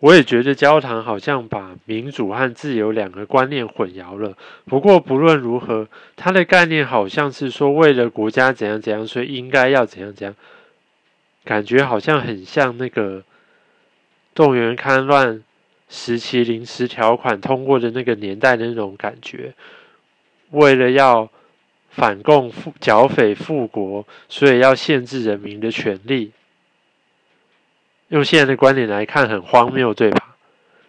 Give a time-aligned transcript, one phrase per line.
[0.00, 4.36] 我也觉得焦糖好像把民主和自由两个观念混淆了。
[4.66, 10.34] 不过不论如何，它的概念好像是说，为了国家怎样怎样，所以应该要怎样怎样。
[11.44, 13.22] 感觉好像很像那个
[14.34, 15.42] 动员戡乱
[15.88, 19.54] 时期临时条款通过的那个年代的那种感觉。
[20.50, 21.30] 为了要
[21.88, 26.32] 反共、复剿匪、复国，所以要限制人民的权利。
[28.08, 30.36] 用现在的观点来看，很荒谬，对吧？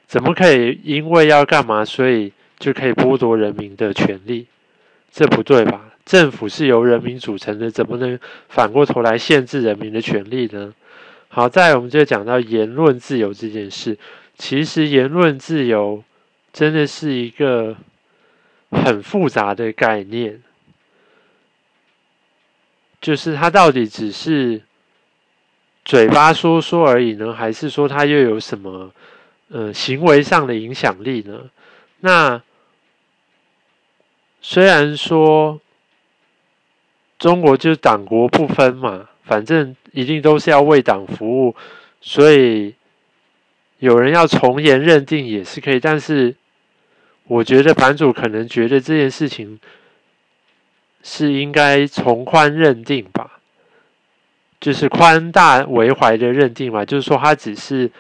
[0.08, 4.46] 怎么可以因为要干嘛，所以就可以剥夺人民的权利？
[5.12, 5.94] 这不对吧？
[6.06, 10.74] 政府是由人民组成的，怎么能反过头来限制人民的权利呢？
[11.28, 13.98] 好，再我们就讲到言论自由这件事。
[14.38, 16.04] 其实言论自由
[16.54, 17.76] 真的是一个
[18.70, 20.42] 很复杂的概念，
[23.02, 24.62] 就是它到底只是。
[25.88, 28.92] 嘴巴说说而已呢，还是说他又有什么
[29.48, 31.50] 呃行为上的影响力呢？
[32.02, 32.42] 那
[34.42, 35.62] 虽然说
[37.18, 41.56] 中国就是党国不分嘛，反正一定都是要为党服务，
[42.02, 42.76] 所以
[43.80, 45.80] 有人要从严认定也是可以。
[45.80, 46.36] 但是
[47.24, 49.58] 我觉得版主可能觉得这件事情
[51.02, 53.37] 是应该从宽认定吧。
[54.60, 57.92] 就是宽大为怀的认定嘛，就是说他只是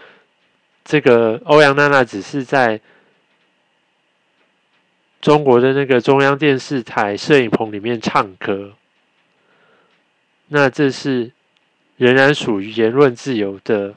[0.83, 2.81] 这个欧阳娜娜只是在
[5.21, 8.73] 中国的那个中央电视台摄影棚里面唱歌，
[10.47, 11.31] 那这是
[11.95, 13.93] 仍然属于言论自由的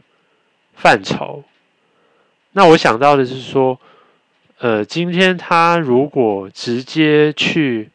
[0.75, 1.45] 范畴。
[2.53, 3.81] 那我想到的是说，
[4.59, 7.91] 呃，今天他如果直接去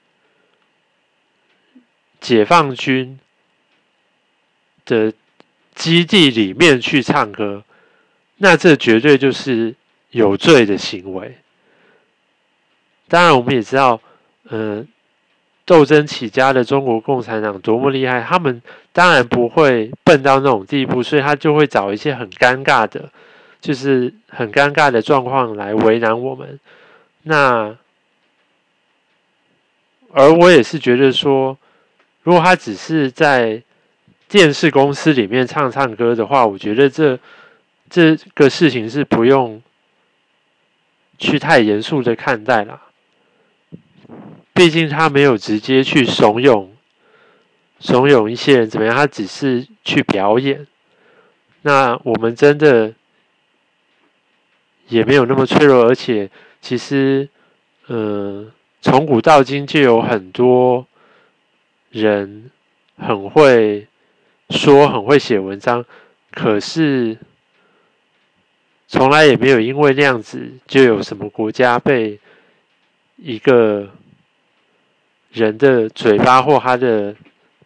[2.20, 3.20] 解放军。
[4.86, 5.12] 的
[5.74, 7.64] 基地里面去唱歌，
[8.38, 9.76] 那这绝对就是
[10.12, 11.36] 有罪的行为。
[13.08, 14.00] 当然，我们也知道，
[14.50, 14.88] 嗯，
[15.66, 18.62] 斗争起家的中国共产党多么厉害，他们
[18.94, 23.10] 当然不会笨到那种地步，所以他就会找一些很尴尬的，
[23.60, 26.60] 就是很尴尬的状况来为难我们。
[27.24, 27.76] 那，
[30.12, 31.58] 而我也是觉得说，
[32.24, 33.62] 如果他只是在。
[34.36, 37.18] 电视公司里面唱唱歌的话，我觉得这
[37.90, 39.62] 这个事情是不用
[41.18, 42.82] 去太严肃的看待啦。
[44.54, 46.68] 毕竟他没有直接去怂恿
[47.80, 50.68] 怂恿一些人怎么样，他只是去表演。
[51.62, 52.94] 那我们真的
[54.90, 56.30] 也没有那么脆弱，而且
[56.60, 57.30] 其实，
[57.88, 58.52] 嗯，
[58.82, 60.86] 从古到今就有很多
[61.90, 62.52] 人
[62.98, 63.88] 很会。
[64.50, 65.84] 说很会写文章，
[66.32, 67.18] 可是
[68.88, 72.20] 从来也没有因为那样子就有什么国家被
[73.18, 73.90] 一个
[75.32, 77.16] 人的嘴巴或他的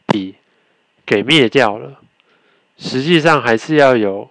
[0.08, 0.36] 笔
[1.06, 2.00] 给灭掉了。
[2.78, 4.30] 实际上还是要有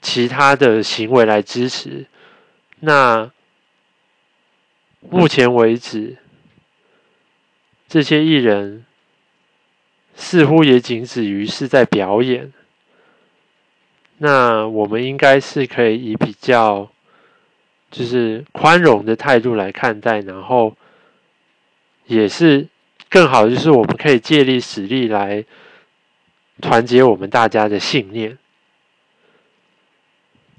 [0.00, 2.06] 其他的行为来支持。
[2.78, 3.30] 那
[5.00, 6.16] 目前为止，
[7.88, 8.84] 这些艺人。
[10.14, 12.52] 似乎也仅止于是在表演。
[14.18, 16.88] 那我们应该是可以以比较
[17.90, 20.76] 就是宽容的态度来看待，然后
[22.06, 22.68] 也是
[23.10, 25.44] 更好的，就是我们可以借力使力来
[26.60, 28.38] 团结我们大家的信念。